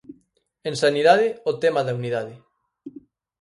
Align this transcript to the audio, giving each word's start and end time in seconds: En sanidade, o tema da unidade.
En 0.69 0.75
sanidade, 0.83 1.27
o 1.49 1.53
tema 1.63 1.81
da 1.83 1.97
unidade. 1.99 2.35